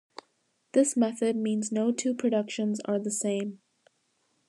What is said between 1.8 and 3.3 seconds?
two productions are the